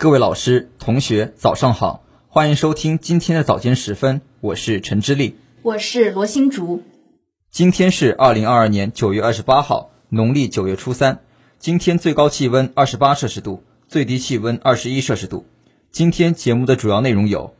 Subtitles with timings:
[0.00, 6.82] 各位老师、同学，早上好，欢迎收听今天的早间时分，我是陈之力，我是罗新竹。
[7.50, 11.20] 今天是二零二二年九月二十八号，农历九月初三。
[11.58, 15.44] 今天最高气温二十八摄氏度，最低气温二十一摄氏度。
[15.92, 17.54] 今天节目的主要内容有：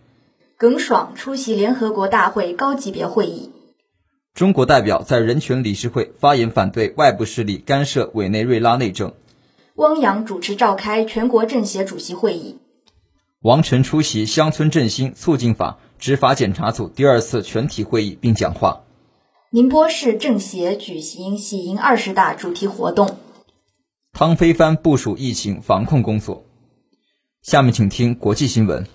[0.56, 3.50] 耿爽出席联合国大会高级别会议；
[4.32, 9.10] 中国代表在人权理事会发言反对外部势力干涉委内瑞拉内政；
[9.80, 12.58] 汪洋主持召开全国政协主席会议；
[13.40, 18.82] 王晨出席乡村振兴促进法执法检查组第二次全体会议并讲话；
[19.48, 23.16] 宁波市政协举行喜迎二十大主题活动；
[24.12, 26.44] 汤飞帆部署疫情防控工作。
[27.40, 28.86] 下面请听国际新闻。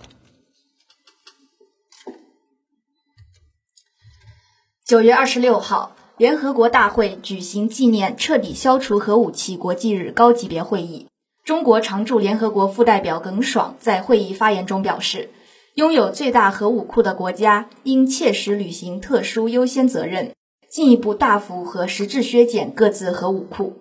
[4.86, 11.08] 九月二十六号，联合国大会举行纪念彻底消除核武器国际日高级别会议。
[11.44, 15.30] 中国常驻联合国副代表耿爽在会议发言中表示，
[15.74, 20.32] 拥有最大核武库的国家应切实履行特殊优先责任，
[20.72, 23.74] 进一步大幅和实质削减各自核武库。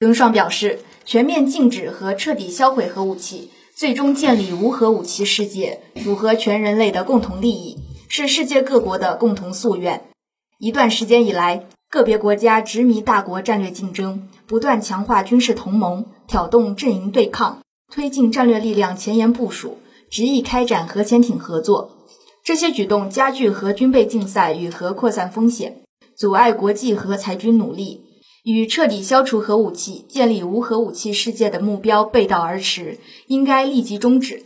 [0.00, 3.50] 耿爽表示，全面禁止和彻底销毁核武器。
[3.76, 7.76] 最终建立无核武器世界，符合全人类的共同利益，
[8.08, 10.13] 是世界各国的共同夙愿。
[10.58, 19.78] 一段时间以来，个别国家执迷大国战略竞争，不断强化军事同盟，挑动阵营对抗，推进战略力量前沿部署，
[20.10, 22.06] 执意开展核潜艇合作。
[22.44, 25.82] 这些举动加剧核军备竞赛与核扩散风险，
[26.16, 28.02] 阻碍国际核裁军努力。
[28.44, 34.42] 与彻底消除核武器、建立无核武器世界的目标背道而驰，应该立即终止。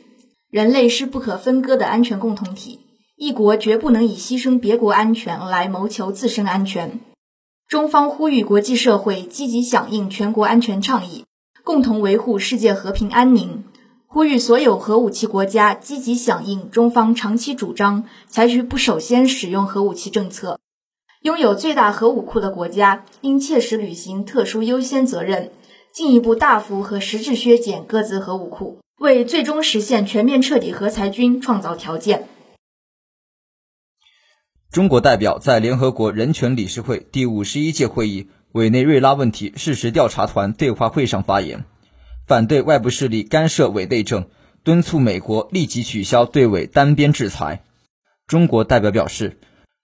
[0.50, 2.78] 人类是不可分割的安全共同体，
[3.20, 7.00] 一国绝不能以牺牲别国安全来谋求自身安全。
[7.66, 11.24] 中方呼吁国际社会积极响应全国安全倡议，
[11.64, 13.64] 共同维护世界和平安宁。
[14.06, 20.60] 呼吁所有核武器国家积极响应中方长期主张，采取不首先使用核武器政策。
[21.22, 25.50] 拥有最大核武库的国家应切实履行特殊优先责任，
[25.92, 32.28] 进一步大幅和实质削减各自核武库，为最终实现全面彻底核裁军创造条件。
[34.70, 41.64] 中国代表在联合国人权理事会第五十一届会议委内瑞拉问题事实调查团对话会上发言，
[42.26, 44.28] 反对外部势力干涉委内政，
[44.64, 47.64] 敦促美国立即取消对委单边制裁。
[48.26, 49.38] 中国代表表示。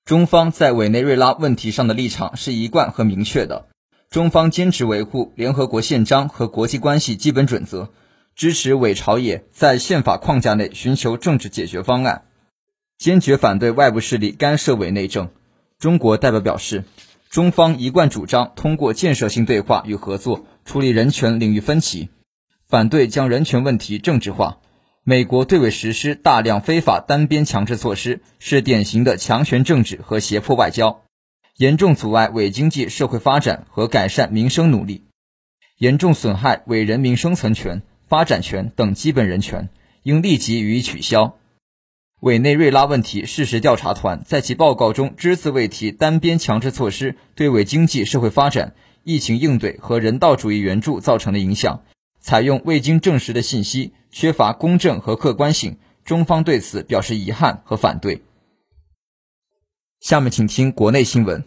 [0.04, 3.68] 中方在委内瑞拉问题上的立场是一贯和明确的。
[4.10, 7.88] 中方坚持维护联合国宪章和国际关系基本准则，
[8.36, 12.26] 支持委朝野在宪法框架内寻求政治解决方案，
[12.98, 15.30] 坚决反对外部势力干涉委内政。
[15.78, 16.84] 中国代表表示，
[17.28, 22.08] 中方一贯主张通过建设性对话与合作处理人权领域分歧，
[22.68, 24.58] 反对将人权问题政治化。
[25.02, 31.02] 美国对委实施大量非法单边强制措施，是典型的强权政治和胁迫外交，
[31.58, 35.04] 严重阻碍委经济社会发展和改善民生努力，
[35.76, 39.68] 严重损害委人民生存权、发展权等基本人权，
[40.04, 41.36] 应立即予以取消。
[42.24, 51.82] 委内瑞拉问题事实调查团在其报告中只字未提单边强制措施对委经济社会发展、疫情应对和人道主义援助造成的影响。
[52.20, 58.22] 采用未经证实的信息，缺乏公正和客观性，中方对此表示遗憾和反对。
[60.00, 61.44] 下面请听国内新闻。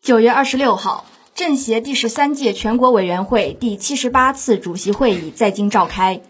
[0.00, 1.04] 九月二十六号，
[1.34, 6.22] 政协第十三届全国委员会第七十八次主席会议在京召开，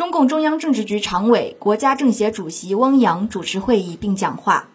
[0.00, 4.70] 中共中央政治局常委、国家政协主席汪洋主持会议并讲话。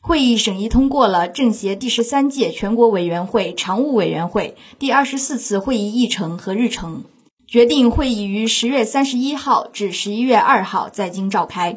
[0.00, 7.04] 会议审议通过了政协第十三届全国委员会常务委员会第二十四次会议议程和日程，
[7.46, 11.76] 决定会议于十月三十一号至十一月二号在京召开。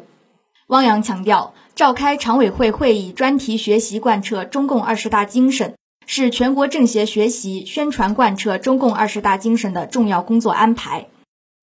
[0.68, 5.74] 汪洋强调，召开常委会会议专题学习贯彻中共二十大精神，
[6.06, 11.08] 是全国政协学习宣传贯彻中共二十大精神的重要工作安排。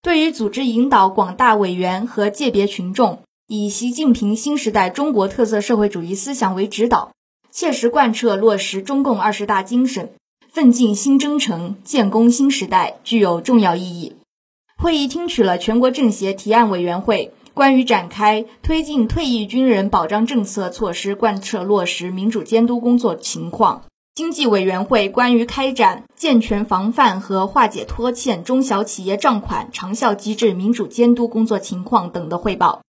[0.02, 3.20] 对于组织引导广大委员和界别群众。
[3.48, 7.12] 以习近平新时代中国特色社会主义思想为指导，
[7.52, 10.14] 切实贯彻落实中共二十大精神，
[10.50, 14.16] 奋进新征程，建功新时代，具有重要意义。
[14.78, 23.84] 会议听取了全国政协提案委员会关于展开推进退役军人保障政策措施贯彻落实民主监督工作情况，
[24.20, 32.82] 经济委员会关于开展健全防范和化解拖欠中小企业账款长效机制民主监督工作情况等的汇报。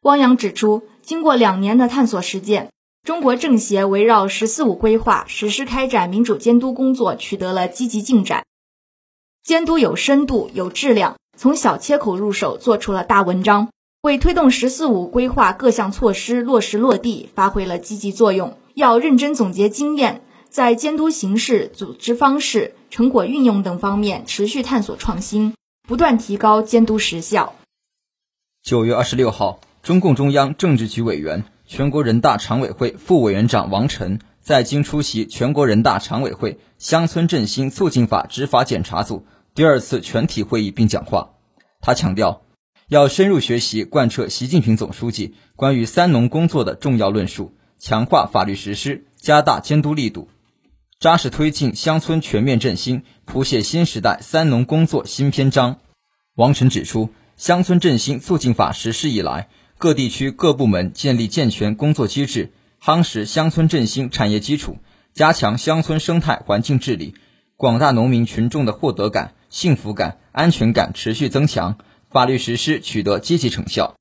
[0.00, 2.72] 汪洋指出，经过两年的探索实践，
[3.04, 8.44] 中国政协围绕“十四五”规划实施开展民主监督工作取得了积极进展，
[9.44, 13.68] 监督有深度、有质量，从小切口入手，做出了大文章，
[14.02, 18.58] 为推动“十四五”规划各项措施落实落地发挥了积极作用。
[18.74, 25.54] 要认真总结经验，在监督形式、组织方式、成果运用等方面持续探索创新，
[25.88, 27.54] 不断提高监督实效。
[28.62, 39.24] 九月二十六号，中共中央政治局委员、全国人大常委会副委员长王晨在京出席全国人大常委会乡村振兴促进法执法检查组。
[39.54, 41.30] 第二次全体会议并讲话，
[41.80, 42.42] 他强调，
[42.88, 50.28] 要深入学习贯彻习近平总书记关于“三农”工作的重要论述，强化法律实施，加大监督力度，
[51.02, 55.80] 扎实推进乡村全面振兴，谱写新时代“三农”工作新篇章。
[56.36, 64.76] 王晨指出，乡村振兴促进法实施以来，各地区各部门建立健全工作机制，夯实乡村振兴产业基础，
[65.12, 67.16] 加强乡村生态环境治理，
[67.56, 69.34] 广大农民群众的获得感。
[69.50, 71.78] 幸福感、安全感持续增强，
[72.12, 73.96] 法律实施取得积极成效。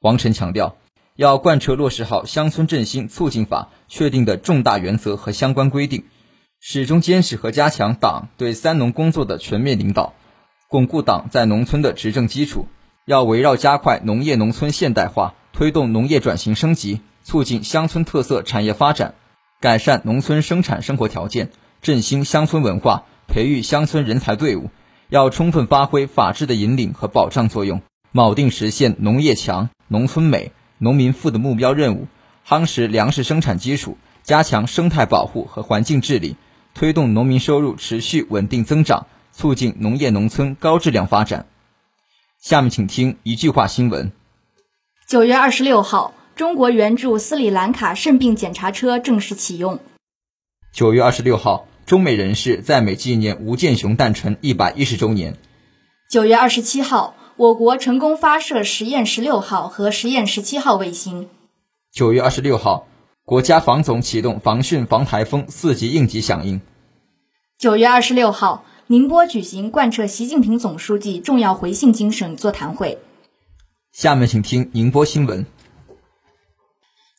[0.00, 0.76] 王晨强调，
[1.16, 6.04] 要贯彻落实好《乡村振兴促进法》确定的重大原则和相关规定，
[6.66, 10.14] 始终坚持和加强党对“三农”工作的全面领导，
[10.66, 12.68] 巩固党在农村的执政基础。
[13.04, 19.12] 要围绕加快农业农村现代化、推动农业转型升级、促进乡村特色产业发展、
[19.60, 21.50] 改善农村生产生活条件、
[21.82, 24.70] 振兴乡村文化、培育乡村人才队伍。
[25.10, 27.82] 要充分发挥法治的引领和保障作用，
[28.14, 32.06] 铆定实现农业强、农村美、农民富的目标任务，
[32.48, 36.36] 夯实粮食生产基础，加强生态保护和环境治理，
[36.74, 41.46] 推动农民收入持续稳定增长，促进农业农村高质量发展。
[42.40, 44.12] 下面请听一句话新闻：
[45.08, 49.78] 九月二十六号，中国援助斯里兰卡肾病检查车正式启用。
[50.72, 51.66] 九月二十六号。
[51.86, 55.36] 中美人士在美纪念吴健雄诞辰一百一十周年。
[56.10, 61.28] 九月二十七号，我国成功发射实验十六号和实验十七号卫星。
[61.92, 62.86] 九月二十六号，
[63.26, 66.60] 国家防总启动防汛防台风四级应急响应。
[67.58, 72.98] 九月二十六号，宁波举行贯彻习近平总书记重要回信精神座谈会。
[73.92, 75.46] 下面请听宁波新闻。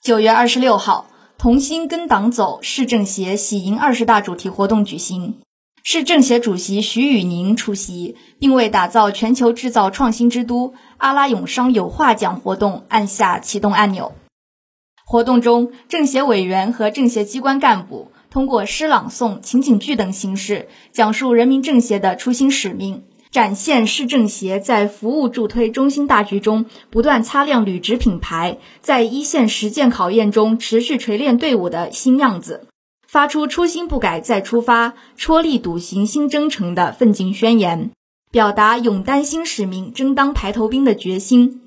[0.04, 1.08] 九月二十六号。
[1.38, 5.42] 同心跟党走，市政协喜迎二十大主题活动举行，
[5.84, 14.14] 市政协主席徐宇宁出席，并为打造全球制造创新之都——阿拉永商有话讲活动按下启动按钮。
[15.08, 23.04] 活动中，政协委员和政协机关干部通过诗朗诵、情景剧等形式，讲述人民政协的初心使命。
[23.30, 32.66] 展现市政协在服务助推中心大局中不断擦亮履职品牌，在一线实践考验中持续锤炼队伍的新样子，
[33.08, 37.92] 发出初心不改再出发、戳力笃行新征程的奋进宣言，
[38.32, 41.62] 表达勇担新使命、争当排头兵的决心。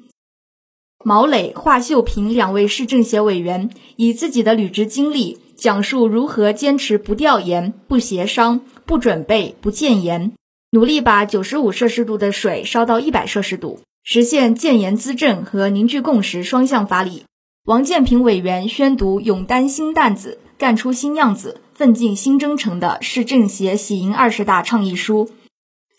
[1.08, 10.32] 毛磊、华秀平两位市政协委员以自己的履职经历，讲述如何坚持不调研、不协商、不准备、不建言。
[10.70, 17.22] 努力把九十五摄氏度的水烧到一百摄氏度，实现建言资政和凝聚共识双向发力。
[17.64, 25.30] 王建平委员宣读“勇担新担子，干出新样子，奋进新征程”的市政协喜迎二十大倡议书。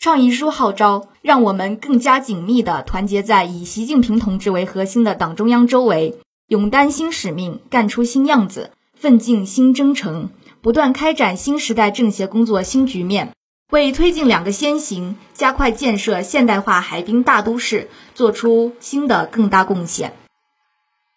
[0.00, 6.16] 倡议书号召，让我们更加紧密地团结在以习近平同志为核心的党中央周围，
[6.48, 10.30] 勇担新使命，干出新样子，奋进新征程，
[10.62, 13.32] 不断开展新时代政协工作新局面。
[13.70, 20.14] 为推进两个先行、加快建设现代化海滨大都市做出新的更大贡献。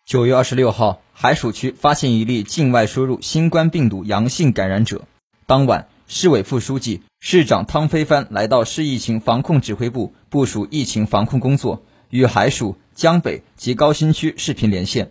[0.05, 5.03] 九月二十六号，海曙区发现一例境外输入新冠病毒阳性感染者。
[5.45, 15.09] 当晚，市委副书记、市长汤飞帆来到市疫情防控指挥部部署疫情防控工作，与海曙、江北及高新区视频连线。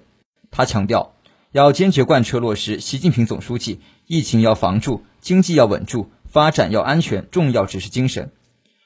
[0.50, 1.14] 他强调，
[1.52, 6.11] 要坚决贯彻落实习近平总书记“疫情要防住，经济要稳住”。
[6.28, 8.31] 发展要安全，重要指示精神，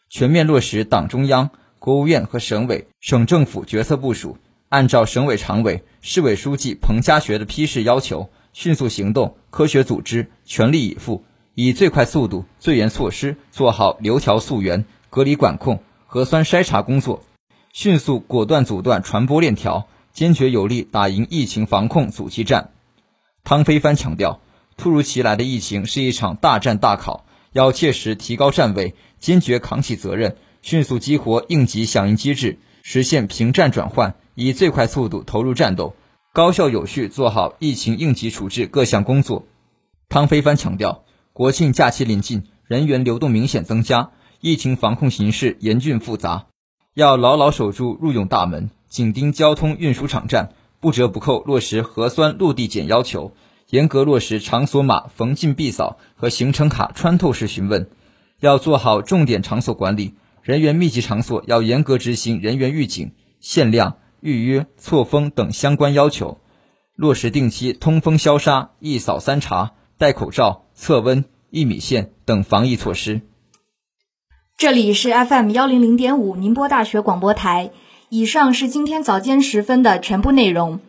[0.08, 11.24] 全面落实党中央、国务院和省委、省政府决策部署，按照省委常委、市委书记彭家学的批示要求，迅速行动，科学组织，全力以赴，
[11.58, 17.24] 以最快速度、最严措施做好流调溯源、隔离管控、核酸筛查工作，
[17.72, 22.72] 迅速果断阻断传播链条，坚决有力打赢疫情防控阻击战。
[23.42, 24.42] 汤飞帆强调，
[24.76, 27.24] 突如其来的疫情是一场大战大考。
[27.52, 35.96] 要切实提高站位，坚决扛起责任，迅速激活应急响应机制，实现平战转换，以最快速度投入战斗，
[36.34, 39.46] 高效有序做好疫情应急处置各项工作。
[40.10, 41.05] 汤飞帆强调，
[41.36, 44.08] 国庆假期临近，人员流动明显增加，
[44.40, 46.46] 疫情防控形势严峻复杂，
[46.94, 53.34] 要牢牢守住入涌大门，紧盯交通运输场站，不折不扣落实核酸落地检要求，
[53.68, 57.90] 严格落实场所码逢进必扫和行程卡穿透式询问。
[58.40, 66.40] 要做好重点场所管理，人员密集场所要严格执行人员预警、限量、预约、错峰等相关要求，
[66.94, 73.22] 落实定期通风消杀、一扫三查、戴口罩、测温、一米线等防疫措施。
[74.58, 77.70] 这里是 FM 幺零零点五宁波大学广播台。
[78.10, 80.80] 以上是今天早间时分的全部内容。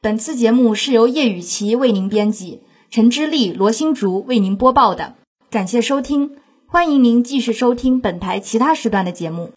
[0.00, 5.14] 本次节目是由叶雨琪为您编辑，陈之丽、罗新竹为您播报的。
[5.50, 9.52] 感谢收听，欢迎您继续收听本台其他时段的节目。